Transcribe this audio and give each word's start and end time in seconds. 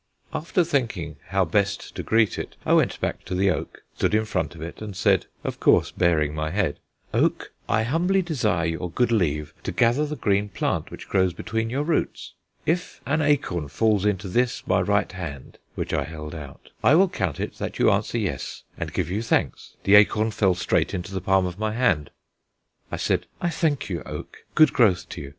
After 0.33 0.63
thinking 0.63 1.17
how 1.27 1.45
best 1.45 1.93
to 1.93 2.01
greet 2.01 2.39
it, 2.39 2.55
I 2.65 2.73
went 2.73 2.99
back 3.01 3.23
to 3.25 3.35
the 3.35 3.51
oak, 3.51 3.83
stood 3.95 4.15
in 4.15 4.25
front 4.25 4.55
of 4.55 4.61
it 4.63 4.81
and 4.81 4.95
said 4.95 5.27
(of 5.43 5.59
course 5.59 5.91
baring 5.91 6.33
my 6.33 6.49
head): 6.49 6.79
"Oak, 7.13 7.51
I 7.69 7.83
humbly 7.83 8.23
desire 8.23 8.65
your 8.65 8.89
good 8.89 9.11
leave 9.11 9.53
to 9.61 9.71
gather 9.71 10.07
the 10.07 10.15
green 10.15 10.49
plant 10.49 10.89
which 10.89 11.07
grows 11.07 11.33
between 11.33 11.69
your 11.69 11.83
roots. 11.83 12.33
If 12.65 12.99
an 13.05 13.21
acorn 13.21 13.67
falls 13.67 14.03
into 14.03 14.27
this 14.27 14.65
my 14.65 14.81
right 14.81 15.11
hand" 15.11 15.59
(which 15.75 15.93
I 15.93 16.05
held 16.05 16.33
out) 16.33 16.71
"I 16.83 16.95
will 16.95 17.07
count 17.07 17.39
it 17.39 17.59
that 17.59 17.77
you 17.77 17.91
answer 17.91 18.17
yes 18.17 18.63
and 18.79 18.91
give 18.93 19.07
you 19.07 19.21
thanks." 19.21 19.75
The 19.83 19.93
acorn 19.93 20.31
fell 20.31 20.55
straight 20.55 20.95
into 20.95 21.13
the 21.13 21.21
palm 21.21 21.45
of 21.45 21.59
my 21.59 21.73
hand. 21.73 22.09
I 22.91 22.97
said, 22.97 23.27
"I 23.39 23.51
thank 23.51 23.87
you, 23.87 24.01
Oak: 24.07 24.37
good 24.55 24.73
growth 24.73 25.07
to 25.09 25.21
you. 25.21 25.29